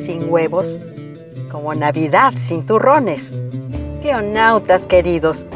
Sin 0.00 0.30
huevos, 0.30 0.78
como 1.52 1.74
Navidad 1.74 2.32
sin 2.42 2.64
turrones. 2.66 3.32
Cleonautas 4.00 4.86
queridos, 4.86 5.46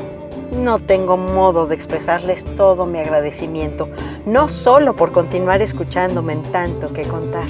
no 0.53 0.79
tengo 0.79 1.17
modo 1.17 1.67
de 1.67 1.75
expresarles 1.75 2.45
todo 2.57 2.85
mi 2.85 2.99
agradecimiento, 2.99 3.89
no 4.27 4.49
solo 4.49 4.95
por 4.95 5.13
continuar 5.13 5.63
escuchándome 5.63 6.35
en 6.35 6.43
tanto 6.53 6.93
que 6.93 7.03
contar, 7.03 7.47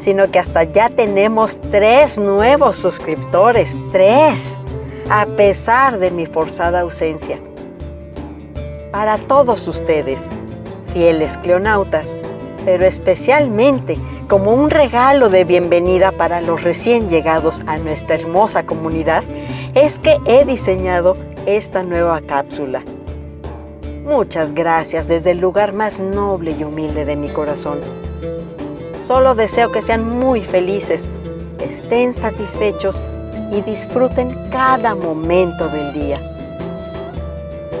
sino 0.00 0.30
que 0.30 0.38
hasta 0.38 0.62
ya 0.62 0.88
tenemos 0.88 1.60
tres 1.60 2.16
nuevos 2.16 2.76
suscriptores, 2.76 3.76
tres, 3.90 4.56
a 5.10 5.26
pesar 5.26 5.98
de 5.98 6.12
mi 6.12 6.26
forzada 6.26 6.80
ausencia. 6.80 7.38
Para 8.92 9.18
todos 9.18 9.66
ustedes, 9.66 10.28
fieles 10.92 11.36
cleonautas, 11.38 12.14
pero 12.64 12.86
especialmente 12.86 13.96
como 14.28 14.52
un 14.52 14.70
regalo 14.70 15.28
de 15.28 15.44
bienvenida 15.44 16.12
para 16.12 16.40
los 16.40 16.62
recién 16.62 17.08
llegados 17.10 17.60
a 17.66 17.76
nuestra 17.76 18.16
hermosa 18.16 18.64
comunidad, 18.64 19.22
es 19.74 19.98
que 19.98 20.18
he 20.26 20.44
diseñado 20.44 21.16
esta 21.46 21.82
nueva 21.82 22.20
cápsula. 22.22 22.82
Muchas 24.04 24.52
gracias 24.52 25.08
desde 25.08 25.32
el 25.32 25.38
lugar 25.38 25.72
más 25.72 26.00
noble 26.00 26.54
y 26.58 26.64
humilde 26.64 27.04
de 27.04 27.16
mi 27.16 27.28
corazón. 27.28 27.78
Solo 29.02 29.34
deseo 29.34 29.70
que 29.72 29.82
sean 29.82 30.18
muy 30.18 30.42
felices, 30.42 31.06
estén 31.60 32.14
satisfechos 32.14 33.00
y 33.52 33.60
disfruten 33.62 34.34
cada 34.50 34.94
momento 34.94 35.68
del 35.68 35.92
día. 35.92 36.33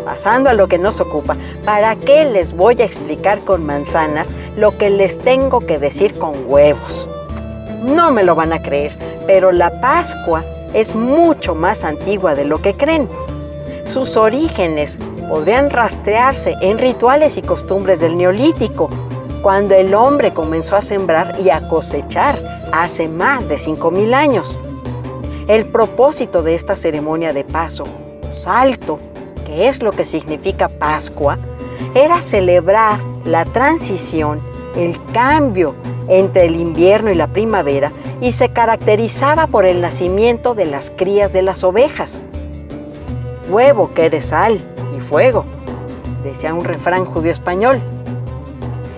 Pasando 0.04 0.50
a 0.50 0.54
lo 0.54 0.68
que 0.68 0.78
nos 0.78 1.00
ocupa, 1.00 1.36
¿para 1.64 1.96
qué 1.96 2.26
les 2.26 2.54
voy 2.54 2.80
a 2.82 2.84
explicar 2.84 3.40
con 3.40 3.64
manzanas 3.64 4.34
lo 4.56 4.76
que 4.76 4.90
les 4.90 5.18
tengo 5.18 5.60
que 5.60 5.78
decir 5.78 6.18
con 6.18 6.34
huevos? 6.46 7.08
No 7.82 8.10
me 8.10 8.22
lo 8.22 8.34
van 8.34 8.52
a 8.52 8.60
creer, 8.60 8.92
pero 9.26 9.50
la 9.50 9.80
Pascua 9.80 10.44
es 10.74 10.94
mucho 10.94 11.54
más 11.54 11.84
antigua 11.84 12.34
de 12.34 12.44
lo 12.44 12.60
que 12.60 12.74
creen. 12.74 13.08
Sus 13.90 14.16
orígenes 14.16 14.98
podrían 15.28 15.70
rastrearse 15.70 16.54
en 16.60 16.78
rituales 16.78 17.38
y 17.38 17.42
costumbres 17.42 18.00
del 18.00 18.18
Neolítico, 18.18 18.90
cuando 19.40 19.74
el 19.74 19.94
hombre 19.94 20.34
comenzó 20.34 20.76
a 20.76 20.82
sembrar 20.82 21.38
y 21.42 21.50
a 21.50 21.66
cosechar 21.68 22.38
hace 22.72 23.08
más 23.08 23.48
de 23.48 23.56
5.000 23.56 24.14
años. 24.14 24.56
El 25.48 25.66
propósito 25.66 26.42
de 26.42 26.54
esta 26.54 26.76
ceremonia 26.76 27.32
de 27.32 27.44
paso, 27.44 27.84
salto, 28.32 28.98
que 29.44 29.68
es 29.68 29.82
lo 29.82 29.92
que 29.92 30.04
significa 30.04 30.68
Pascua, 30.68 31.38
era 31.94 32.22
celebrar 32.22 33.00
la 33.24 33.44
transición, 33.44 34.40
el 34.76 34.98
cambio 35.12 35.74
entre 36.08 36.46
el 36.46 36.56
invierno 36.56 37.10
y 37.10 37.14
la 37.14 37.28
primavera 37.28 37.92
y 38.20 38.32
se 38.32 38.50
caracterizaba 38.50 39.46
por 39.46 39.64
el 39.64 39.80
nacimiento 39.80 40.54
de 40.54 40.66
las 40.66 40.90
crías 40.90 41.32
de 41.32 41.42
las 41.42 41.64
ovejas. 41.64 42.22
Huevo 43.48 43.90
que 43.94 44.06
eres 44.06 44.26
sal 44.26 44.60
y 44.96 45.00
fuego, 45.00 45.44
decía 46.22 46.54
un 46.54 46.64
refrán 46.64 47.04
judío 47.04 47.32
español. 47.32 47.80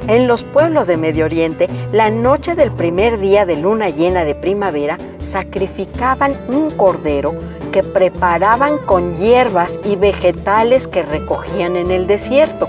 En 0.09 0.29
los 0.29 0.45
pueblos 0.45 0.87
de 0.87 0.97
Medio 0.97 1.25
Oriente, 1.25 1.67
la 1.93 2.11
noche 2.11 2.55
del 2.55 2.71
primer 2.71 3.19
día 3.19 3.45
de 3.45 3.57
luna 3.57 3.91
llena 3.91 4.25
de 4.25 4.37
primavera, 4.37 4.99
sacrificaban 5.27 6.37
un 6.49 6.71
cordero 6.71 7.35
preparaban 7.83 8.79
con 8.79 9.17
hierbas 9.17 9.79
y 9.85 9.97
vegetales 9.97 10.89
que 10.89 11.03
recogían 11.03 11.77
en 11.77 11.91
el 11.91 12.07
desierto. 12.07 12.69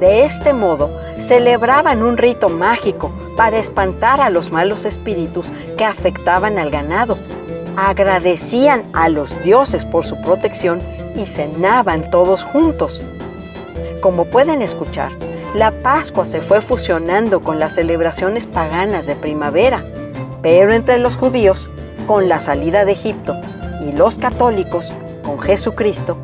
De 0.00 0.24
este 0.24 0.52
modo, 0.52 0.90
celebraban 1.20 2.02
un 2.02 2.16
rito 2.16 2.48
mágico 2.48 3.10
para 3.36 3.58
espantar 3.58 4.20
a 4.20 4.30
los 4.30 4.50
malos 4.50 4.84
espíritus 4.84 5.46
que 5.76 5.84
afectaban 5.84 6.58
al 6.58 6.70
ganado. 6.70 7.18
Agradecían 7.76 8.84
a 8.92 9.08
los 9.08 9.42
dioses 9.42 9.84
por 9.84 10.04
su 10.04 10.20
protección 10.20 10.80
y 11.16 11.26
cenaban 11.26 12.10
todos 12.10 12.44
juntos. 12.44 13.00
Como 14.00 14.26
pueden 14.26 14.62
escuchar, 14.62 15.12
la 15.54 15.70
Pascua 15.70 16.26
se 16.26 16.40
fue 16.40 16.60
fusionando 16.60 17.40
con 17.40 17.58
las 17.58 17.74
celebraciones 17.76 18.46
paganas 18.46 19.06
de 19.06 19.14
primavera, 19.14 19.84
pero 20.42 20.72
entre 20.72 20.98
los 20.98 21.16
judíos, 21.16 21.70
con 22.06 22.28
la 22.28 22.40
salida 22.40 22.84
de 22.84 22.92
Egipto, 22.92 23.34
y 23.86 23.92
los 23.92 24.18
católicos, 24.18 24.92
con 25.24 25.40
Jesucristo, 25.40 26.16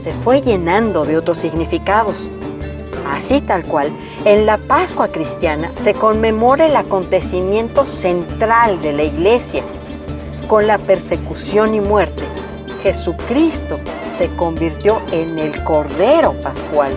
se 0.00 0.12
fue 0.24 0.40
llenando 0.42 1.04
de 1.04 1.16
otros 1.16 1.38
significados. 1.38 2.28
Así 3.08 3.40
tal 3.40 3.64
cual, 3.64 3.92
en 4.24 4.46
la 4.46 4.58
Pascua 4.58 5.08
cristiana 5.08 5.70
se 5.76 5.94
conmemora 5.94 6.66
el 6.66 6.76
acontecimiento 6.76 7.86
central 7.86 8.80
de 8.80 8.92
la 8.92 9.02
iglesia. 9.04 9.62
Con 10.48 10.66
la 10.66 10.78
persecución 10.78 11.74
y 11.74 11.80
muerte, 11.80 12.24
Jesucristo 12.82 13.78
se 14.16 14.28
convirtió 14.36 15.00
en 15.12 15.38
el 15.38 15.62
Cordero 15.64 16.32
Pascual. 16.42 16.92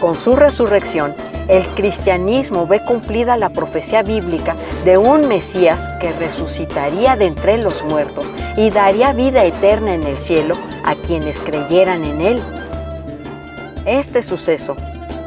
Con 0.00 0.14
su 0.14 0.36
resurrección, 0.36 1.14
el 1.48 1.66
cristianismo 1.68 2.66
ve 2.66 2.80
cumplida 2.84 3.36
la 3.36 3.48
profecía 3.48 4.02
bíblica 4.02 4.54
de 4.84 4.98
un 4.98 5.28
Mesías 5.28 5.88
que 6.00 6.12
resucitaría 6.12 7.16
de 7.16 7.26
entre 7.26 7.58
los 7.58 7.82
muertos 7.84 8.26
y 8.56 8.70
daría 8.70 9.12
vida 9.14 9.44
eterna 9.44 9.94
en 9.94 10.04
el 10.04 10.18
cielo 10.20 10.56
a 10.84 10.94
quienes 10.94 11.40
creyeran 11.40 12.04
en 12.04 12.20
él. 12.20 12.42
Este 13.86 14.22
suceso, 14.22 14.76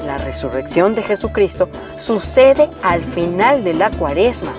la 0.06 0.20
resurrección 0.20 0.94
de 0.94 1.02
Jesucristo, 1.02 1.70
sucede 2.00 2.70
al 2.84 3.04
final 3.04 3.64
de 3.64 3.74
la 3.74 3.90
cuaresma, 3.90 4.54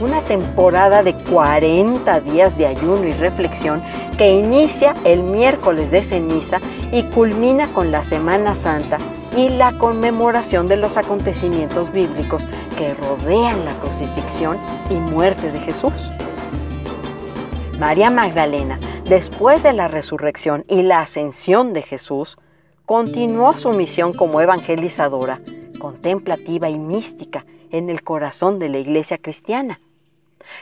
una 0.00 0.20
temporada 0.22 1.02
de 1.02 1.14
40 1.14 2.20
días 2.20 2.58
de 2.58 2.66
ayuno 2.66 3.06
y 3.06 3.12
reflexión 3.12 3.82
que 4.18 4.28
inicia 4.28 4.92
el 5.04 5.22
miércoles 5.22 5.90
de 5.90 6.02
ceniza 6.02 6.60
y 6.90 7.04
culmina 7.04 7.68
con 7.68 7.92
la 7.92 8.02
Semana 8.02 8.56
Santa 8.56 8.98
y 9.36 9.50
la 9.50 9.76
conmemoración 9.76 10.66
de 10.66 10.76
los 10.76 10.96
acontecimientos 10.96 11.92
bíblicos 11.92 12.42
que 12.78 12.94
rodean 12.94 13.66
la 13.66 13.78
crucifixión 13.80 14.58
y 14.88 14.94
muerte 14.94 15.52
de 15.52 15.60
Jesús. 15.60 15.92
María 17.78 18.08
Magdalena, 18.08 18.78
después 19.04 19.62
de 19.62 19.74
la 19.74 19.88
resurrección 19.88 20.64
y 20.68 20.82
la 20.82 21.00
ascensión 21.00 21.74
de 21.74 21.82
Jesús, 21.82 22.38
continuó 22.86 23.52
su 23.58 23.70
misión 23.70 24.14
como 24.14 24.40
evangelizadora, 24.40 25.42
contemplativa 25.78 26.70
y 26.70 26.78
mística 26.78 27.44
en 27.70 27.90
el 27.90 28.02
corazón 28.02 28.58
de 28.58 28.70
la 28.70 28.78
iglesia 28.78 29.18
cristiana. 29.18 29.80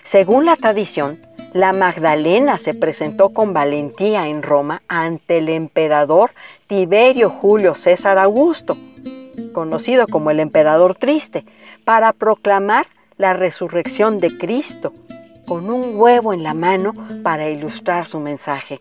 Según 0.03 0.47
la 0.47 0.57
tradición, 0.57 1.21
la 1.55 1.73
Magdalena 1.73 2.59
se 2.59 2.75
presentó 2.75 3.29
con 3.29 3.55
valentía 3.55 4.27
en 4.27 4.43
Roma 4.43 4.83
ante 4.89 5.39
el 5.39 5.49
emperador 5.49 6.33
Tiberio 6.67 7.31
Julio 7.31 7.77
César 7.77 8.19
Augusto, 8.19 8.77
conocido 9.53 10.09
como 10.09 10.33
el 10.33 10.41
emperador 10.41 10.97
triste, 10.97 11.45
para 11.85 12.13
proclamar 12.13 12.89
la 13.19 13.35
resurrección 13.35 14.19
de 14.19 14.37
Cristo, 14.37 14.93
con 15.47 15.71
un 15.71 15.95
huevo 15.95 16.33
en 16.33 16.43
la 16.43 16.55
mano 16.55 16.93
para 17.23 17.49
ilustrar 17.49 18.09
su 18.09 18.19
mensaje. 18.19 18.81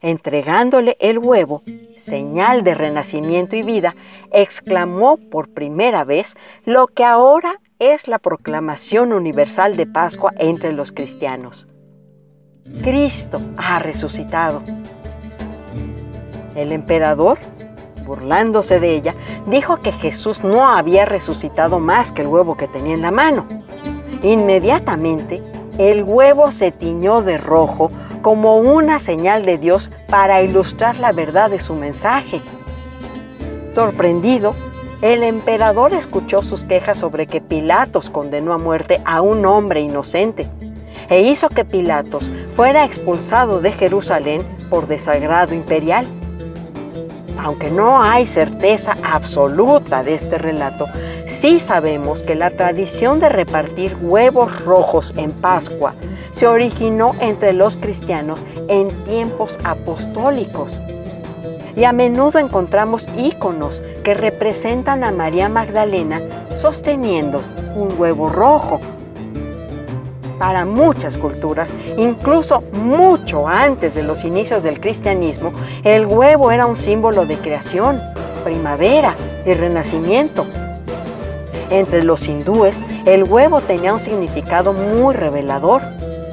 Entregándole 0.00 0.96
el 0.98 1.20
huevo, 1.20 1.62
señal 1.98 2.64
de 2.64 2.74
renacimiento 2.74 3.54
y 3.54 3.62
vida, 3.62 3.94
exclamó 4.32 5.18
por 5.18 5.48
primera 5.50 6.02
vez 6.02 6.36
lo 6.64 6.88
que 6.88 7.04
ahora 7.04 7.60
es 7.92 8.08
la 8.08 8.18
proclamación 8.18 9.12
universal 9.12 9.76
de 9.76 9.86
Pascua 9.86 10.32
entre 10.38 10.72
los 10.72 10.90
cristianos. 10.90 11.68
Cristo 12.82 13.42
ha 13.58 13.78
resucitado. 13.78 14.62
El 16.54 16.72
emperador, 16.72 17.38
burlándose 18.06 18.80
de 18.80 18.94
ella, 18.94 19.14
dijo 19.48 19.82
que 19.82 19.92
Jesús 19.92 20.42
no 20.42 20.66
había 20.66 21.04
resucitado 21.04 21.78
más 21.78 22.10
que 22.10 22.22
el 22.22 22.28
huevo 22.28 22.56
que 22.56 22.68
tenía 22.68 22.94
en 22.94 23.02
la 23.02 23.10
mano. 23.10 23.46
Inmediatamente, 24.22 25.42
el 25.76 26.04
huevo 26.04 26.52
se 26.52 26.72
tiñó 26.72 27.20
de 27.20 27.36
rojo 27.36 27.90
como 28.22 28.56
una 28.56 28.98
señal 28.98 29.44
de 29.44 29.58
Dios 29.58 29.90
para 30.08 30.40
ilustrar 30.40 30.98
la 30.98 31.12
verdad 31.12 31.50
de 31.50 31.60
su 31.60 31.74
mensaje. 31.74 32.40
Sorprendido, 33.72 34.54
el 35.04 35.22
emperador 35.22 35.92
escuchó 35.92 36.42
sus 36.42 36.64
quejas 36.64 36.96
sobre 36.96 37.26
que 37.26 37.42
Pilatos 37.42 38.08
condenó 38.08 38.54
a 38.54 38.58
muerte 38.58 39.02
a 39.04 39.20
un 39.20 39.44
hombre 39.44 39.82
inocente 39.82 40.48
e 41.10 41.20
hizo 41.20 41.50
que 41.50 41.66
Pilatos 41.66 42.30
fuera 42.56 42.86
expulsado 42.86 43.60
de 43.60 43.72
Jerusalén 43.72 44.40
por 44.70 44.86
desagrado 44.86 45.52
imperial. 45.52 46.06
Aunque 47.38 47.70
no 47.70 48.02
hay 48.02 48.26
certeza 48.26 48.96
absoluta 49.02 50.02
de 50.02 50.14
este 50.14 50.38
relato, 50.38 50.86
sí 51.26 51.60
sabemos 51.60 52.22
que 52.22 52.34
la 52.34 52.48
tradición 52.48 53.20
de 53.20 53.28
repartir 53.28 53.98
huevos 54.00 54.58
rojos 54.64 55.12
en 55.18 55.32
Pascua 55.32 55.92
se 56.32 56.46
originó 56.46 57.14
entre 57.20 57.52
los 57.52 57.76
cristianos 57.76 58.40
en 58.68 58.88
tiempos 59.04 59.58
apostólicos 59.64 60.80
y 61.76 61.84
a 61.84 61.92
menudo 61.92 62.38
encontramos 62.38 63.06
íconos 63.16 63.82
que 64.02 64.14
representan 64.14 65.04
a 65.04 65.10
María 65.10 65.48
Magdalena 65.48 66.20
sosteniendo 66.58 67.40
un 67.74 67.98
huevo 67.98 68.28
rojo. 68.28 68.80
Para 70.38 70.64
muchas 70.64 71.16
culturas, 71.16 71.72
incluso 71.96 72.62
mucho 72.72 73.46
antes 73.48 73.94
de 73.94 74.02
los 74.02 74.24
inicios 74.24 74.62
del 74.62 74.80
cristianismo, 74.80 75.52
el 75.84 76.06
huevo 76.06 76.50
era 76.50 76.66
un 76.66 76.76
símbolo 76.76 77.24
de 77.24 77.38
creación, 77.38 78.00
primavera 78.42 79.14
y 79.46 79.54
renacimiento. 79.54 80.44
Entre 81.70 82.04
los 82.04 82.28
hindúes, 82.28 82.78
el 83.06 83.24
huevo 83.24 83.60
tenía 83.60 83.94
un 83.94 84.00
significado 84.00 84.72
muy 84.72 85.14
revelador, 85.14 85.82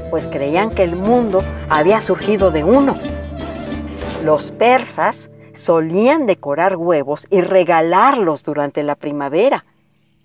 pues 0.10 0.28
creían 0.28 0.72
que 0.72 0.84
el 0.84 0.96
mundo 0.96 1.42
había 1.70 2.02
surgido 2.02 2.52
de 2.52 2.64
uno. 2.64 2.98
Los 4.24 4.52
persas 4.52 5.32
solían 5.56 6.28
decorar 6.28 6.78
huevos 6.78 7.26
y 7.32 7.42
regalarlos 7.42 8.44
durante 8.44 8.84
la 8.84 8.94
primavera, 8.94 9.66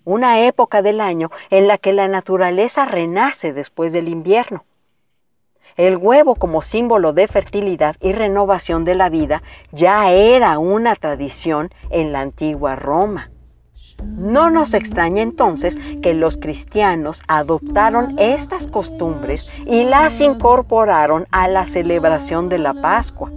una 0.05 0.41
época 0.41 0.83
del 0.83 1.01
año 1.01 1.31
en 1.49 1.67
la 1.67 1.79
que 1.79 1.93
la 1.93 2.07
naturaleza 2.07 2.85
renace 2.85 3.53
después 3.53 3.91
del 3.93 4.07
invierno. 4.07 4.65
El 5.77 5.97
huevo 5.97 6.35
como 6.35 6.61
símbolo 6.61 7.11
de 7.11 7.27
fertilidad 7.27 7.95
y 7.99 8.11
renovación 8.11 8.85
de 8.85 8.93
la 8.93 9.09
vida 9.09 9.41
ya 9.71 10.11
era 10.11 10.59
una 10.59 10.95
tradición 10.95 11.71
en 11.89 12.11
la 12.11 12.21
antigua 12.21 12.75
Roma. 12.75 13.31
No 14.03 14.51
nos 14.51 14.75
extraña 14.75 15.23
entonces 15.23 15.75
que 16.03 16.13
los 16.13 16.37
cristianos 16.37 17.23
adoptaron 17.27 18.19
estas 18.19 18.67
costumbres 18.67 19.51
y 19.65 19.85
las 19.85 20.21
incorporaron 20.21 21.25
a 21.31 21.47
la 21.47 21.65
celebración 21.65 22.47
de 22.47 22.59
la 22.59 22.75
Pascua 22.75 23.31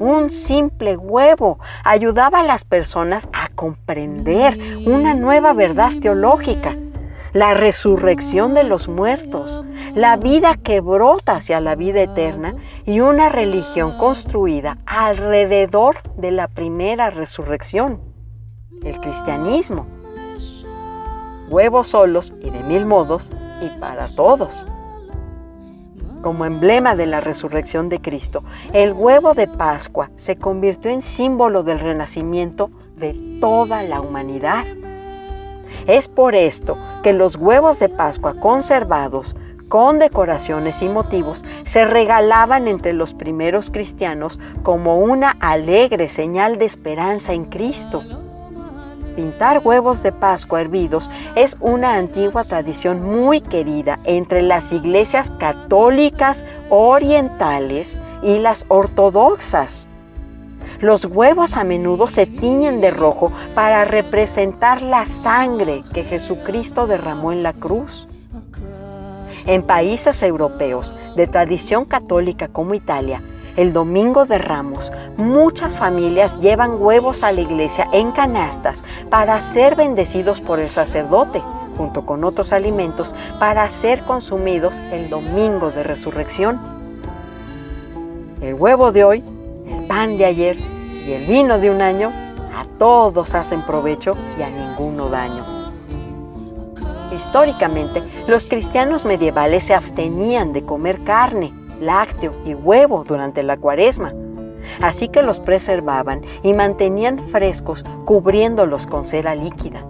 un 0.00 0.32
simple 0.32 0.96
huevo 0.96 1.60
ayudaba 1.84 2.40
a 2.40 2.44
las 2.44 2.64
personas 2.64 3.28
a 3.32 3.50
comprender 3.50 4.58
una 4.86 5.14
nueva 5.14 5.52
verdad 5.52 5.92
teológica, 6.00 6.74
la 7.34 7.54
resurrección 7.54 8.54
de 8.54 8.64
los 8.64 8.88
muertos, 8.88 9.64
la 9.94 10.16
vida 10.16 10.56
que 10.56 10.80
brota 10.80 11.36
hacia 11.36 11.60
la 11.60 11.76
vida 11.76 12.00
eterna 12.00 12.54
y 12.86 13.00
una 13.00 13.28
religión 13.28 13.96
construida 13.98 14.78
alrededor 14.86 15.98
de 16.16 16.30
la 16.30 16.48
primera 16.48 17.10
resurrección, 17.10 18.00
el 18.82 18.98
cristianismo. 19.00 19.86
Huevos 21.50 21.88
solos 21.88 22.32
y 22.42 22.48
de 22.48 22.60
mil 22.60 22.86
modos 22.86 23.28
y 23.60 23.78
para 23.78 24.08
todos 24.08 24.66
como 26.22 26.44
emblema 26.44 26.96
de 26.96 27.06
la 27.06 27.20
resurrección 27.20 27.88
de 27.88 28.00
Cristo, 28.00 28.42
el 28.72 28.92
huevo 28.92 29.34
de 29.34 29.46
Pascua 29.46 30.10
se 30.16 30.36
convirtió 30.36 30.90
en 30.90 31.02
símbolo 31.02 31.62
del 31.62 31.80
renacimiento 31.80 32.70
de 32.96 33.14
toda 33.40 33.82
la 33.82 34.00
humanidad. 34.00 34.64
Es 35.86 36.08
por 36.08 36.34
esto 36.34 36.76
que 37.02 37.12
los 37.12 37.36
huevos 37.36 37.78
de 37.78 37.88
Pascua 37.88 38.34
conservados 38.34 39.36
con 39.68 40.00
decoraciones 40.00 40.82
y 40.82 40.88
motivos 40.88 41.44
se 41.64 41.84
regalaban 41.84 42.66
entre 42.66 42.92
los 42.92 43.14
primeros 43.14 43.70
cristianos 43.70 44.40
como 44.64 44.98
una 44.98 45.36
alegre 45.38 46.08
señal 46.08 46.58
de 46.58 46.64
esperanza 46.64 47.32
en 47.32 47.44
Cristo 47.44 48.02
pintar 49.20 49.60
huevos 49.62 50.02
de 50.02 50.12
Pascua 50.12 50.62
hervidos 50.62 51.10
es 51.36 51.54
una 51.60 51.96
antigua 51.96 52.42
tradición 52.44 53.02
muy 53.02 53.42
querida 53.42 53.98
entre 54.04 54.40
las 54.40 54.72
iglesias 54.72 55.30
católicas 55.38 56.42
orientales 56.70 57.98
y 58.22 58.38
las 58.38 58.64
ortodoxas. 58.68 59.86
Los 60.80 61.04
huevos 61.04 61.54
a 61.58 61.64
menudo 61.64 62.08
se 62.08 62.24
tiñen 62.24 62.80
de 62.80 62.90
rojo 62.90 63.30
para 63.54 63.84
representar 63.84 64.80
la 64.80 65.04
sangre 65.04 65.82
que 65.92 66.04
Jesucristo 66.04 66.86
derramó 66.86 67.30
en 67.30 67.42
la 67.42 67.52
cruz. 67.52 68.08
En 69.44 69.62
países 69.62 70.22
europeos 70.22 70.94
de 71.14 71.26
tradición 71.26 71.84
católica 71.84 72.48
como 72.48 72.72
Italia, 72.72 73.20
el 73.56 73.72
domingo 73.72 74.26
de 74.26 74.38
Ramos, 74.38 74.92
muchas 75.16 75.76
familias 75.76 76.38
llevan 76.40 76.80
huevos 76.80 77.22
a 77.22 77.32
la 77.32 77.40
iglesia 77.40 77.88
en 77.92 78.12
canastas 78.12 78.84
para 79.08 79.40
ser 79.40 79.76
bendecidos 79.76 80.40
por 80.40 80.60
el 80.60 80.68
sacerdote, 80.68 81.42
junto 81.76 82.06
con 82.06 82.24
otros 82.24 82.52
alimentos, 82.52 83.14
para 83.38 83.68
ser 83.68 84.02
consumidos 84.02 84.74
el 84.92 85.08
domingo 85.08 85.70
de 85.70 85.82
resurrección. 85.82 86.60
El 88.40 88.54
huevo 88.54 88.92
de 88.92 89.04
hoy, 89.04 89.24
el 89.66 89.86
pan 89.86 90.16
de 90.16 90.24
ayer 90.24 90.56
y 90.56 91.12
el 91.12 91.26
vino 91.26 91.58
de 91.58 91.70
un 91.70 91.82
año, 91.82 92.12
a 92.56 92.66
todos 92.78 93.34
hacen 93.34 93.62
provecho 93.62 94.16
y 94.38 94.42
a 94.42 94.50
ninguno 94.50 95.08
daño. 95.08 95.44
Históricamente, 97.14 98.02
los 98.28 98.44
cristianos 98.44 99.04
medievales 99.04 99.64
se 99.64 99.74
abstenían 99.74 100.52
de 100.52 100.62
comer 100.62 101.02
carne 101.02 101.52
lácteo 101.80 102.32
y 102.44 102.54
huevo 102.54 103.04
durante 103.06 103.42
la 103.42 103.56
cuaresma. 103.56 104.12
Así 104.80 105.08
que 105.08 105.22
los 105.22 105.40
preservaban 105.40 106.22
y 106.42 106.54
mantenían 106.54 107.18
frescos 107.30 107.84
cubriéndolos 108.04 108.86
con 108.86 109.04
cera 109.04 109.34
líquida. 109.34 109.84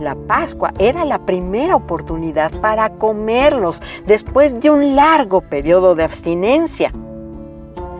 La 0.00 0.16
Pascua 0.16 0.72
era 0.78 1.04
la 1.04 1.20
primera 1.20 1.76
oportunidad 1.76 2.50
para 2.60 2.90
comerlos 2.90 3.80
después 4.04 4.60
de 4.60 4.68
un 4.70 4.96
largo 4.96 5.42
periodo 5.42 5.94
de 5.94 6.02
abstinencia. 6.02 6.92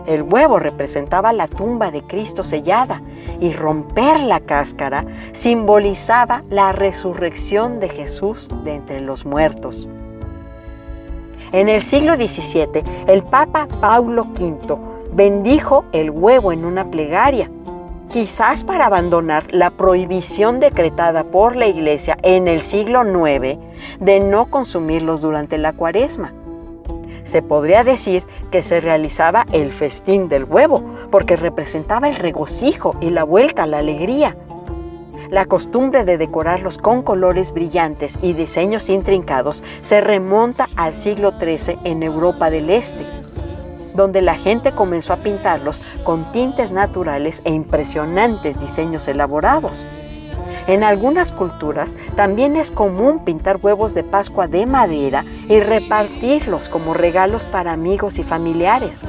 El 0.06 0.22
huevo 0.22 0.58
representaba 0.58 1.32
la 1.32 1.46
tumba 1.46 1.92
de 1.92 2.02
Cristo 2.02 2.42
sellada 2.42 3.02
y 3.40 3.52
romper 3.52 4.18
la 4.18 4.40
cáscara 4.40 5.04
simbolizaba 5.32 6.42
la 6.50 6.72
resurrección 6.72 7.78
de 7.78 7.88
Jesús 7.88 8.48
de 8.64 8.74
entre 8.74 9.00
los 9.00 9.24
muertos. 9.24 9.88
En 11.52 11.68
el 11.68 11.82
siglo 11.82 12.14
XVII, 12.14 12.82
el 13.08 13.22
Papa 13.24 13.68
Paulo 13.78 14.26
V 14.38 14.74
bendijo 15.12 15.84
el 15.92 16.10
huevo 16.10 16.50
en 16.50 16.64
una 16.64 16.90
plegaria, 16.90 17.50
quizás 18.08 18.64
para 18.64 18.86
abandonar 18.86 19.44
la 19.52 19.68
prohibición 19.68 20.60
decretada 20.60 21.24
por 21.24 21.54
la 21.54 21.66
Iglesia 21.66 22.16
en 22.22 22.48
el 22.48 22.62
siglo 22.62 23.02
IX 23.04 23.58
de 24.00 24.20
no 24.20 24.46
consumirlos 24.46 25.20
durante 25.20 25.58
la 25.58 25.74
cuaresma. 25.74 26.32
Se 27.26 27.42
podría 27.42 27.84
decir 27.84 28.24
que 28.50 28.62
se 28.62 28.80
realizaba 28.80 29.44
el 29.52 29.74
festín 29.74 30.30
del 30.30 30.44
huevo, 30.44 30.82
porque 31.10 31.36
representaba 31.36 32.08
el 32.08 32.16
regocijo 32.16 32.96
y 33.02 33.10
la 33.10 33.24
vuelta 33.24 33.64
a 33.64 33.66
la 33.66 33.78
alegría. 33.80 34.36
La 35.32 35.46
costumbre 35.46 36.04
de 36.04 36.18
decorarlos 36.18 36.76
con 36.76 37.00
colores 37.00 37.54
brillantes 37.54 38.18
y 38.20 38.34
diseños 38.34 38.90
intrincados 38.90 39.62
se 39.80 40.02
remonta 40.02 40.68
al 40.76 40.92
siglo 40.92 41.32
XIII 41.40 41.78
en 41.84 42.02
Europa 42.02 42.50
del 42.50 42.68
Este, 42.68 43.06
donde 43.94 44.20
la 44.20 44.34
gente 44.34 44.72
comenzó 44.72 45.14
a 45.14 45.22
pintarlos 45.22 45.96
con 46.04 46.30
tintes 46.32 46.70
naturales 46.70 47.40
e 47.46 47.50
impresionantes 47.50 48.60
diseños 48.60 49.08
elaborados. 49.08 49.82
En 50.66 50.84
algunas 50.84 51.32
culturas 51.32 51.96
también 52.14 52.54
es 52.54 52.70
común 52.70 53.24
pintar 53.24 53.56
huevos 53.56 53.94
de 53.94 54.04
Pascua 54.04 54.48
de 54.48 54.66
madera 54.66 55.24
y 55.48 55.60
repartirlos 55.60 56.68
como 56.68 56.92
regalos 56.92 57.42
para 57.46 57.72
amigos 57.72 58.18
y 58.18 58.22
familiares 58.22 59.00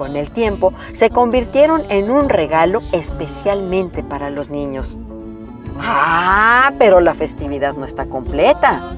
con 0.00 0.16
el 0.16 0.30
tiempo 0.30 0.72
se 0.94 1.10
convirtieron 1.10 1.82
en 1.90 2.10
un 2.10 2.30
regalo 2.30 2.80
especialmente 2.92 4.02
para 4.02 4.30
los 4.30 4.48
niños. 4.48 4.96
Ah, 5.78 6.72
pero 6.78 7.00
la 7.00 7.12
festividad 7.12 7.74
no 7.74 7.84
está 7.84 8.06
completa. 8.06 8.94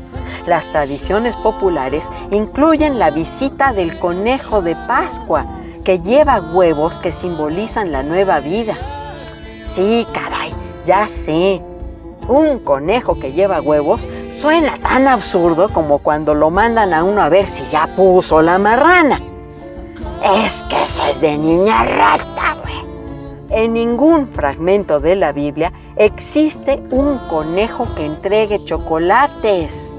Las 0.47 0.65
tradiciones 0.67 1.35
populares 1.35 2.05
incluyen 2.31 3.01
la 3.01 3.11
visita 3.11 3.73
del 3.73 3.99
conejo 3.99 4.63
de 4.63 4.77
Pascua, 4.77 5.45
que 5.83 5.99
lleva 5.99 6.41
huevos 6.41 7.01
que 7.01 7.11
simbolizan 7.11 7.91
la 7.91 8.05
nueva 8.05 8.39
vida. 8.39 8.77
Sí, 9.71 10.07
caray, 10.15 10.55
ya 10.87 11.09
sé. 11.09 11.61
Un 12.29 12.61
conejo 12.61 13.19
que 13.19 13.33
lleva 13.33 13.61
huevos 13.61 14.07
suena 14.37 14.79
tan 14.79 15.09
absurdo 15.09 15.69
como 15.71 15.99
cuando 15.99 16.33
lo 16.33 16.51
mandan 16.51 16.95
a 16.95 17.03
uno 17.03 17.23
a 17.23 17.29
ver 17.29 17.49
si 17.49 17.65
ya 17.73 17.89
puso 17.89 18.41
la 18.41 18.59
marrana. 18.59 19.32
Es 20.25 20.63
que 20.65 20.85
eso 20.85 21.03
es 21.05 21.21
de 21.21 21.37
niña 21.37 21.83
rata, 21.83 22.57
güey. 22.63 22.77
En 23.51 23.73
ningún 23.73 24.29
fragmento 24.29 25.01
de 25.01 25.17
la 25.17 25.33
Biblia 25.33 25.73
existe 25.97 26.81
un 26.91 27.19
conejo 27.29 27.89
que 27.97 28.07
entregue 28.07 28.65
chocolates. 28.65 29.93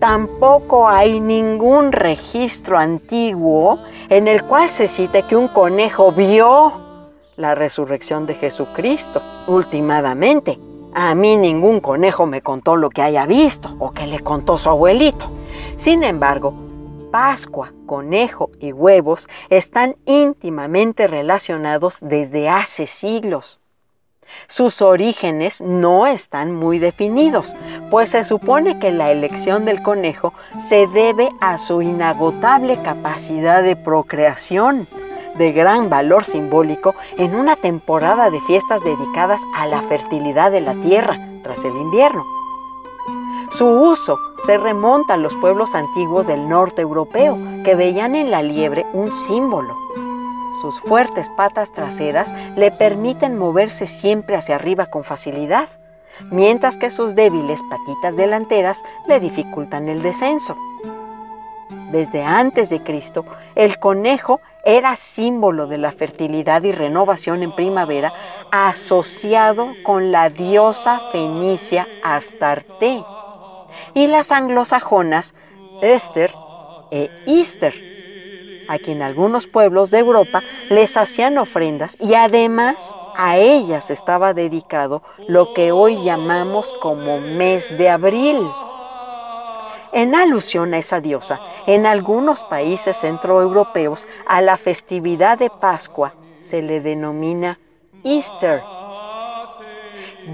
Tampoco 0.00 0.88
hay 0.88 1.20
ningún 1.20 1.92
registro 1.92 2.76
antiguo 2.76 3.78
en 4.08 4.26
el 4.26 4.42
cual 4.42 4.70
se 4.70 4.88
cite 4.88 5.22
que 5.22 5.36
un 5.36 5.46
conejo 5.46 6.10
vio 6.10 6.72
la 7.36 7.54
resurrección 7.54 8.26
de 8.26 8.34
Jesucristo. 8.34 9.22
Últimamente, 9.46 10.58
a 10.92 11.14
mí 11.14 11.36
ningún 11.36 11.78
conejo 11.78 12.26
me 12.26 12.42
contó 12.42 12.74
lo 12.74 12.90
que 12.90 13.02
haya 13.02 13.26
visto 13.26 13.76
o 13.78 13.92
que 13.92 14.08
le 14.08 14.18
contó 14.20 14.58
su 14.58 14.68
abuelito. 14.68 15.26
Sin 15.78 16.02
embargo, 16.02 16.67
Pascua, 17.10 17.72
conejo 17.86 18.50
y 18.60 18.72
huevos 18.72 19.28
están 19.50 19.96
íntimamente 20.04 21.06
relacionados 21.06 21.98
desde 22.00 22.48
hace 22.48 22.86
siglos. 22.86 23.60
Sus 24.46 24.82
orígenes 24.82 25.60
no 25.60 26.06
están 26.06 26.54
muy 26.54 26.78
definidos, 26.78 27.54
pues 27.90 28.10
se 28.10 28.24
supone 28.24 28.78
que 28.78 28.90
la 28.90 29.10
elección 29.10 29.64
del 29.64 29.82
conejo 29.82 30.34
se 30.68 30.86
debe 30.86 31.30
a 31.40 31.56
su 31.56 31.80
inagotable 31.80 32.80
capacidad 32.82 33.62
de 33.62 33.74
procreación, 33.74 34.86
de 35.36 35.52
gran 35.52 35.88
valor 35.88 36.24
simbólico 36.24 36.94
en 37.16 37.34
una 37.34 37.56
temporada 37.56 38.30
de 38.30 38.40
fiestas 38.42 38.82
dedicadas 38.84 39.40
a 39.54 39.66
la 39.66 39.82
fertilidad 39.82 40.50
de 40.50 40.60
la 40.60 40.74
tierra 40.74 41.18
tras 41.42 41.64
el 41.64 41.74
invierno. 41.76 42.37
Su 43.56 43.66
uso 43.66 44.18
se 44.46 44.58
remonta 44.58 45.14
a 45.14 45.16
los 45.16 45.34
pueblos 45.36 45.74
antiguos 45.74 46.26
del 46.26 46.48
norte 46.48 46.82
europeo, 46.82 47.38
que 47.64 47.74
veían 47.74 48.14
en 48.14 48.30
la 48.30 48.42
liebre 48.42 48.86
un 48.92 49.12
símbolo. 49.12 49.76
Sus 50.60 50.80
fuertes 50.80 51.28
patas 51.30 51.72
traseras 51.72 52.32
le 52.56 52.70
permiten 52.70 53.38
moverse 53.38 53.86
siempre 53.86 54.36
hacia 54.36 54.56
arriba 54.56 54.86
con 54.86 55.04
facilidad, 55.04 55.68
mientras 56.30 56.76
que 56.76 56.90
sus 56.90 57.14
débiles 57.14 57.60
patitas 57.70 58.16
delanteras 58.16 58.82
le 59.06 59.20
dificultan 59.20 59.88
el 59.88 60.02
descenso. 60.02 60.56
Desde 61.90 62.22
antes 62.22 62.68
de 62.70 62.82
Cristo, 62.82 63.24
el 63.54 63.78
conejo 63.78 64.40
era 64.64 64.96
símbolo 64.96 65.66
de 65.66 65.78
la 65.78 65.92
fertilidad 65.92 66.62
y 66.64 66.72
renovación 66.72 67.42
en 67.42 67.54
primavera 67.54 68.12
asociado 68.50 69.68
con 69.84 70.12
la 70.12 70.28
diosa 70.28 71.00
fenicia 71.12 71.86
Astarte 72.02 73.02
y 73.94 74.06
las 74.06 74.32
anglosajonas 74.32 75.34
Esther 75.82 76.34
e 76.90 77.10
Easter, 77.26 77.74
a 78.68 78.78
quien 78.78 79.02
algunos 79.02 79.46
pueblos 79.46 79.90
de 79.90 79.98
Europa 79.98 80.42
les 80.68 80.96
hacían 80.96 81.38
ofrendas 81.38 81.96
y 82.00 82.14
además 82.14 82.94
a 83.16 83.36
ellas 83.36 83.90
estaba 83.90 84.34
dedicado 84.34 85.02
lo 85.26 85.54
que 85.54 85.72
hoy 85.72 86.02
llamamos 86.04 86.72
como 86.80 87.18
mes 87.20 87.76
de 87.76 87.88
abril. 87.88 88.38
En 89.92 90.14
alusión 90.14 90.74
a 90.74 90.78
esa 90.78 91.00
diosa, 91.00 91.40
en 91.66 91.86
algunos 91.86 92.44
países 92.44 92.98
centroeuropeos 92.98 94.06
a 94.26 94.40
la 94.42 94.56
festividad 94.56 95.38
de 95.38 95.50
Pascua 95.50 96.14
se 96.42 96.62
le 96.62 96.80
denomina 96.80 97.58
Easter 98.04 98.62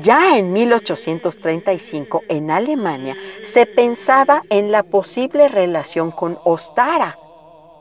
ya 0.02 0.36
en 0.36 0.52
1835 0.52 2.22
en 2.28 2.50
Alemania 2.50 3.16
se 3.42 3.66
pensaba 3.66 4.42
en 4.50 4.72
la 4.72 4.82
posible 4.82 5.48
relación 5.48 6.10
con 6.10 6.38
Ostara, 6.44 7.18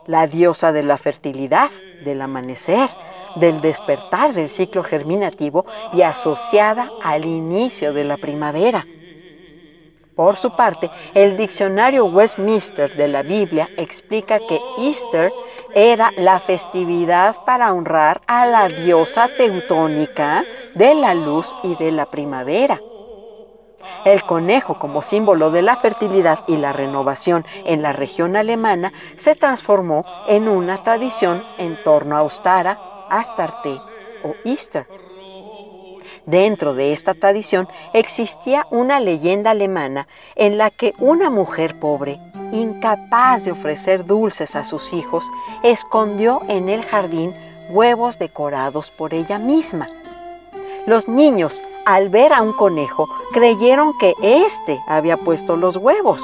la 0.06 0.28
diosa 0.28 0.72
de 0.72 0.84
la 0.84 0.98
fertilidad, 0.98 1.70
del 2.04 2.22
amanecer, 2.22 2.90
del 3.36 3.62
despertar 3.62 4.34
del 4.34 4.50
ciclo 4.50 4.84
germinativo 4.84 5.66
y 5.94 6.02
asociada 6.02 6.92
al 7.04 7.26
inicio 7.26 7.94
de 7.94 8.04
la 8.04 8.18
primavera. 8.18 8.86
Por 10.16 10.38
su 10.38 10.56
parte, 10.56 10.92
el 11.16 11.38
diccionario 11.38 12.06
Westminster 12.06 12.96
de 12.96 13.08
la 13.08 13.24
Biblia 13.24 13.70
explica 13.78 14.38
que 14.38 14.60
Easter 14.78 15.32
era 15.74 16.12
la 16.18 16.40
festividad 16.40 17.38
para 17.46 17.74
honrar 17.74 18.22
a 18.28 18.46
la 18.46 18.70
diosa 18.70 19.28
teutónica 19.36 20.44
de 20.76 20.94
la 20.94 21.16
luz 21.16 21.54
y 21.64 21.76
de 21.76 21.92
la 21.92 22.06
primavera. 22.06 22.80
El 24.06 24.24
conejo 24.24 24.78
como 24.78 25.02
símbolo 25.02 25.50
de 25.50 25.64
la 25.64 25.78
fertilidad 25.78 26.40
y 26.48 26.58
la 26.58 26.74
renovación 26.74 27.46
en 27.66 27.82
la 27.82 27.92
región 27.92 28.36
alemana 28.36 28.94
se 29.18 29.36
transformó 29.36 30.06
en 30.28 30.48
una 30.48 30.84
tradición 30.84 31.44
en 31.58 31.76
torno 31.84 32.16
a 32.16 32.24
Ostara, 32.24 32.78
Astarte 33.10 33.80
o 34.24 34.36
Easter. 34.46 34.86
Dentro 36.26 36.74
de 36.74 36.94
esta 36.94 37.14
tradición 37.14 37.68
existía 37.92 38.66
una 38.72 39.02
leyenda 39.02 39.52
alemana 39.52 40.08
en 40.36 40.58
la 40.58 40.70
que 40.70 40.94
una 41.00 41.30
mujer 41.30 41.78
pobre, 41.80 42.18
incapaz 42.54 43.44
de 43.44 43.52
ofrecer 43.52 44.06
dulces 44.06 44.56
a 44.56 44.64
sus 44.64 44.94
hijos, 44.94 45.26
escondió 45.64 46.40
en 46.48 46.70
el 46.70 46.84
jardín 46.86 47.34
huevos 47.70 48.20
decorados 48.20 48.90
por 48.90 49.14
ella 49.14 49.38
misma. 49.38 49.90
Los 50.88 51.10
niños, 51.10 51.62
al 51.86 52.08
ver 52.08 52.32
a 52.32 52.42
un 52.42 52.54
conejo, 52.54 53.10
creyeron 53.34 53.98
que 53.98 54.14
éste 54.22 54.80
había 54.88 55.18
puesto 55.18 55.58
los 55.58 55.76
huevos. 55.76 56.24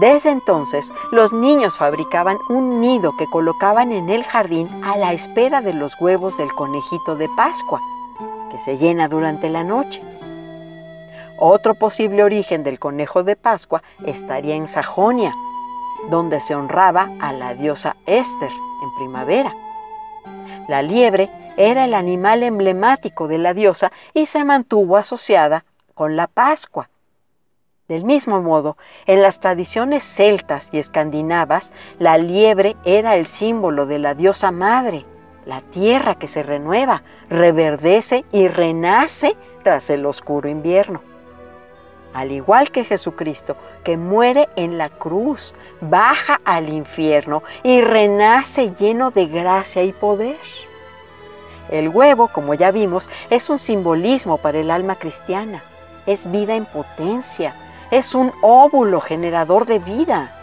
Desde 0.00 0.30
entonces, 0.30 0.92
los 1.12 1.32
niños 1.32 1.78
fabricaban 1.78 2.38
un 2.50 2.82
nido 2.82 3.12
que 3.18 3.26
colocaban 3.26 3.90
en 3.90 4.10
el 4.10 4.22
jardín 4.22 4.68
a 4.84 4.98
la 4.98 5.14
espera 5.14 5.62
de 5.62 5.72
los 5.72 5.98
huevos 5.98 6.36
del 6.36 6.52
conejito 6.52 7.16
de 7.16 7.28
Pascua 7.30 7.80
se 8.58 8.78
llena 8.78 9.08
durante 9.08 9.48
la 9.48 9.64
noche. 9.64 10.00
Otro 11.38 11.74
posible 11.74 12.24
origen 12.24 12.64
del 12.64 12.78
conejo 12.78 13.22
de 13.22 13.36
Pascua 13.36 13.82
estaría 14.04 14.56
en 14.56 14.66
Sajonia, 14.66 15.34
donde 16.10 16.40
se 16.40 16.54
honraba 16.54 17.08
a 17.20 17.32
la 17.32 17.54
diosa 17.54 17.96
Esther 18.06 18.50
en 18.50 18.94
primavera. 18.96 19.54
La 20.68 20.82
liebre 20.82 21.28
era 21.56 21.84
el 21.84 21.94
animal 21.94 22.42
emblemático 22.42 23.28
de 23.28 23.38
la 23.38 23.54
diosa 23.54 23.92
y 24.14 24.26
se 24.26 24.44
mantuvo 24.44 24.96
asociada 24.96 25.64
con 25.94 26.16
la 26.16 26.26
Pascua. 26.26 26.90
Del 27.88 28.04
mismo 28.04 28.42
modo, 28.42 28.76
en 29.06 29.22
las 29.22 29.40
tradiciones 29.40 30.04
celtas 30.04 30.68
y 30.72 30.78
escandinavas, 30.78 31.72
la 31.98 32.18
liebre 32.18 32.76
era 32.84 33.16
el 33.16 33.26
símbolo 33.26 33.86
de 33.86 33.98
la 33.98 34.14
diosa 34.14 34.50
madre 34.50 35.06
la 35.48 35.62
tierra 35.62 36.14
que 36.16 36.28
se 36.28 36.42
renueva, 36.42 37.02
reverdece 37.30 38.26
y 38.32 38.48
renace 38.48 39.34
tras 39.64 39.88
el 39.88 40.04
oscuro 40.04 40.46
invierno. 40.46 41.00
Al 42.12 42.32
igual 42.32 42.70
que 42.70 42.84
Jesucristo, 42.84 43.56
que 43.82 43.96
muere 43.96 44.50
en 44.56 44.76
la 44.76 44.90
cruz, 44.90 45.54
baja 45.80 46.38
al 46.44 46.68
infierno 46.68 47.42
y 47.62 47.80
renace 47.80 48.74
lleno 48.78 49.10
de 49.10 49.26
gracia 49.26 49.82
y 49.82 49.92
poder. 49.92 50.36
El 51.70 51.88
huevo, 51.88 52.28
como 52.28 52.52
ya 52.52 52.70
vimos, 52.70 53.08
es 53.30 53.48
un 53.48 53.58
simbolismo 53.58 54.36
para 54.36 54.58
el 54.58 54.70
alma 54.70 54.96
cristiana. 54.96 55.62
Es 56.04 56.30
vida 56.30 56.56
en 56.56 56.66
potencia, 56.66 57.54
es 57.90 58.14
un 58.14 58.32
óvulo 58.42 59.00
generador 59.00 59.64
de 59.64 59.78
vida. 59.78 60.37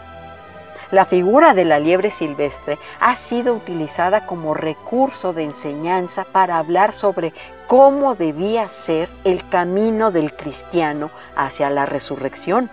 La 0.92 1.04
figura 1.04 1.52
de 1.52 1.64
la 1.64 1.80
liebre 1.80 2.12
silvestre 2.12 2.78
ha 3.00 3.16
sido 3.16 3.54
utilizada 3.54 4.24
como 4.24 4.54
recurso 4.54 5.32
de 5.32 5.42
enseñanza 5.42 6.24
para 6.24 6.58
hablar 6.58 6.92
sobre 6.92 7.32
cómo 7.66 8.14
debía 8.14 8.68
ser 8.68 9.08
el 9.24 9.48
camino 9.48 10.12
del 10.12 10.32
cristiano 10.34 11.10
hacia 11.34 11.70
la 11.70 11.86
resurrección, 11.86 12.70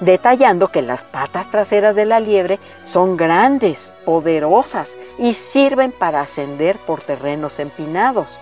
detallando 0.00 0.68
que 0.68 0.80
las 0.80 1.04
patas 1.04 1.50
traseras 1.50 1.96
de 1.96 2.06
la 2.06 2.18
liebre 2.18 2.60
son 2.82 3.18
grandes, 3.18 3.92
poderosas 4.06 4.96
y 5.18 5.34
sirven 5.34 5.92
para 5.92 6.22
ascender 6.22 6.78
por 6.86 7.02
terrenos 7.02 7.58
empinados. 7.58 8.38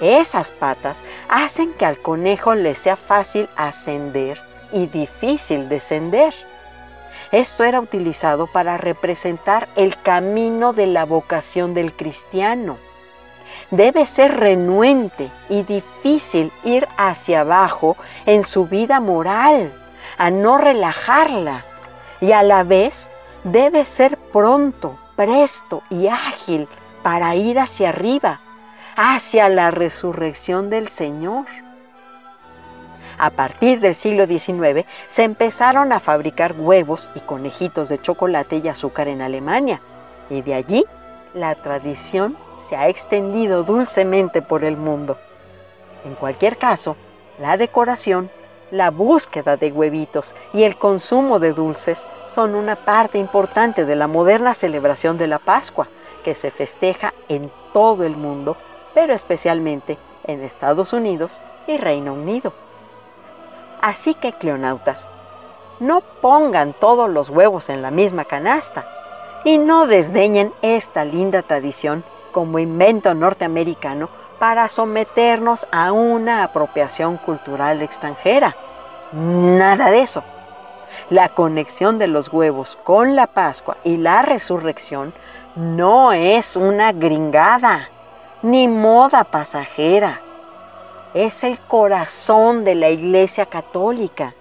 Esas 0.00 0.50
patas 0.50 1.04
hacen 1.28 1.74
que 1.74 1.84
al 1.84 1.98
conejo 1.98 2.54
le 2.54 2.74
sea 2.74 2.96
fácil 2.96 3.50
ascender 3.54 4.40
y 4.72 4.86
difícil 4.86 5.68
descender. 5.68 6.34
Esto 7.32 7.64
era 7.64 7.80
utilizado 7.80 8.46
para 8.46 8.76
representar 8.76 9.70
el 9.74 9.98
camino 10.02 10.74
de 10.74 10.86
la 10.86 11.06
vocación 11.06 11.72
del 11.72 11.94
cristiano. 11.94 12.76
Debe 13.70 14.06
ser 14.06 14.38
renuente 14.38 15.30
y 15.48 15.62
difícil 15.62 16.52
ir 16.62 16.86
hacia 16.98 17.40
abajo 17.40 17.96
en 18.26 18.44
su 18.44 18.66
vida 18.66 19.00
moral, 19.00 19.72
a 20.18 20.30
no 20.30 20.58
relajarla, 20.58 21.64
y 22.20 22.32
a 22.32 22.42
la 22.42 22.64
vez 22.64 23.08
debe 23.44 23.86
ser 23.86 24.16
pronto, 24.16 24.98
presto 25.16 25.82
y 25.88 26.08
ágil 26.08 26.68
para 27.02 27.34
ir 27.34 27.58
hacia 27.58 27.88
arriba, 27.88 28.40
hacia 28.94 29.48
la 29.48 29.70
resurrección 29.70 30.68
del 30.68 30.90
Señor. 30.90 31.46
A 33.22 33.30
partir 33.30 33.78
del 33.78 33.94
siglo 33.94 34.26
XIX 34.26 34.84
se 35.06 35.22
empezaron 35.22 35.92
a 35.92 36.00
fabricar 36.00 36.56
huevos 36.58 37.08
y 37.14 37.20
conejitos 37.20 37.88
de 37.88 38.02
chocolate 38.02 38.56
y 38.56 38.66
azúcar 38.66 39.06
en 39.06 39.22
Alemania 39.22 39.80
y 40.28 40.42
de 40.42 40.54
allí 40.54 40.84
la 41.32 41.54
tradición 41.54 42.36
se 42.58 42.74
ha 42.74 42.88
extendido 42.88 43.62
dulcemente 43.62 44.42
por 44.42 44.64
el 44.64 44.76
mundo. 44.76 45.18
En 46.04 46.16
cualquier 46.16 46.58
caso, 46.58 46.96
la 47.38 47.56
decoración, 47.56 48.28
la 48.72 48.90
búsqueda 48.90 49.56
de 49.56 49.70
huevitos 49.70 50.34
y 50.52 50.64
el 50.64 50.76
consumo 50.76 51.38
de 51.38 51.52
dulces 51.52 52.04
son 52.28 52.56
una 52.56 52.74
parte 52.74 53.18
importante 53.18 53.84
de 53.84 53.94
la 53.94 54.08
moderna 54.08 54.56
celebración 54.56 55.16
de 55.16 55.28
la 55.28 55.38
Pascua, 55.38 55.86
que 56.24 56.34
se 56.34 56.50
festeja 56.50 57.14
en 57.28 57.52
todo 57.72 58.02
el 58.02 58.16
mundo, 58.16 58.56
pero 58.94 59.14
especialmente 59.14 59.96
en 60.24 60.42
Estados 60.42 60.92
Unidos 60.92 61.40
y 61.68 61.76
Reino 61.76 62.14
Unido. 62.14 62.52
Así 63.82 64.14
que, 64.14 64.32
cleonautas, 64.32 65.06
no 65.80 66.00
pongan 66.00 66.72
todos 66.72 67.10
los 67.10 67.28
huevos 67.28 67.68
en 67.68 67.82
la 67.82 67.90
misma 67.90 68.24
canasta 68.24 68.86
y 69.44 69.58
no 69.58 69.88
desdeñen 69.88 70.52
esta 70.62 71.04
linda 71.04 71.42
tradición 71.42 72.04
como 72.30 72.60
invento 72.60 73.12
norteamericano 73.12 74.08
para 74.38 74.68
someternos 74.68 75.66
a 75.72 75.90
una 75.90 76.44
apropiación 76.44 77.16
cultural 77.16 77.82
extranjera. 77.82 78.56
Nada 79.12 79.90
de 79.90 80.02
eso. 80.02 80.22
La 81.10 81.30
conexión 81.30 81.98
de 81.98 82.06
los 82.06 82.32
huevos 82.32 82.78
con 82.84 83.16
la 83.16 83.26
Pascua 83.26 83.78
y 83.82 83.96
la 83.96 84.22
resurrección 84.22 85.12
no 85.56 86.12
es 86.12 86.54
una 86.54 86.92
gringada, 86.92 87.88
ni 88.42 88.68
moda 88.68 89.24
pasajera. 89.24 90.20
Es 91.14 91.44
el 91.44 91.58
corazón 91.58 92.64
de 92.64 92.74
la 92.74 92.88
Iglesia 92.88 93.44
Católica. 93.44 94.34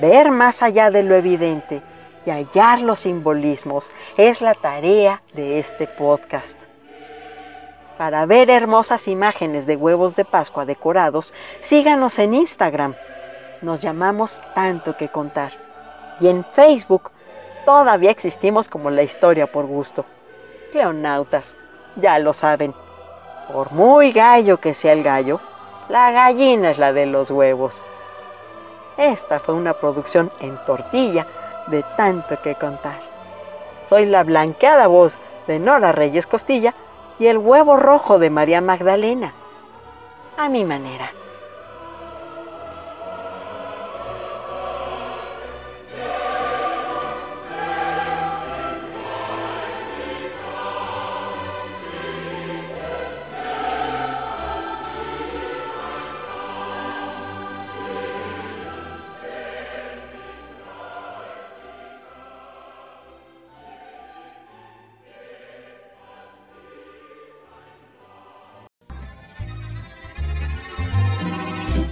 Ver 0.00 0.30
más 0.30 0.62
allá 0.62 0.90
de 0.92 1.02
lo 1.02 1.16
evidente 1.16 1.82
y 2.24 2.30
hallar 2.30 2.82
los 2.82 3.00
simbolismos 3.00 3.90
es 4.16 4.40
la 4.40 4.54
tarea 4.54 5.22
de 5.32 5.58
este 5.58 5.88
podcast. 5.88 6.60
Para 7.98 8.26
ver 8.26 8.48
hermosas 8.48 9.08
imágenes 9.08 9.66
de 9.66 9.74
huevos 9.74 10.14
de 10.14 10.24
Pascua 10.24 10.66
decorados, 10.66 11.34
síganos 11.62 12.20
en 12.20 12.34
Instagram. 12.34 12.94
Nos 13.60 13.80
llamamos 13.80 14.40
Tanto 14.54 14.96
que 14.96 15.08
Contar. 15.08 15.52
Y 16.20 16.28
en 16.28 16.44
Facebook 16.44 17.10
todavía 17.64 18.12
existimos 18.12 18.68
como 18.68 18.90
la 18.90 19.02
historia 19.02 19.50
por 19.50 19.66
gusto. 19.66 20.04
Cleonautas, 20.70 21.56
ya 21.96 22.20
lo 22.20 22.34
saben. 22.34 22.72
Por 23.52 23.72
muy 23.72 24.12
gallo 24.12 24.58
que 24.58 24.74
sea 24.74 24.92
el 24.92 25.02
gallo, 25.02 25.40
la 25.88 26.10
gallina 26.10 26.70
es 26.70 26.78
la 26.78 26.92
de 26.92 27.06
los 27.06 27.30
huevos. 27.30 27.74
Esta 28.96 29.40
fue 29.40 29.54
una 29.54 29.74
producción 29.74 30.30
en 30.40 30.56
tortilla 30.64 31.26
de 31.68 31.84
tanto 31.96 32.40
que 32.42 32.54
contar. 32.54 33.00
Soy 33.88 34.06
la 34.06 34.24
blanqueada 34.24 34.86
voz 34.86 35.16
de 35.46 35.58
Nora 35.58 35.92
Reyes 35.92 36.26
Costilla 36.26 36.74
y 37.18 37.26
el 37.26 37.38
huevo 37.38 37.76
rojo 37.76 38.18
de 38.18 38.30
María 38.30 38.60
Magdalena. 38.60 39.32
A 40.36 40.48
mi 40.48 40.64
manera. 40.64 41.12